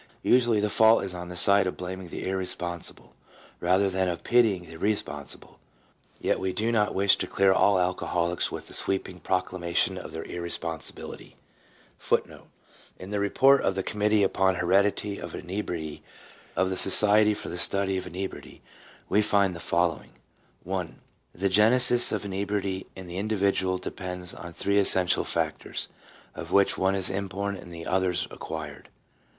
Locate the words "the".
0.59-0.71, 1.27-1.35, 2.09-2.27, 4.65-4.77, 13.11-13.19, 13.75-13.83, 14.55-14.61, 16.71-16.77, 17.49-17.57, 19.55-19.59, 21.35-21.47, 23.05-23.19, 27.71-27.85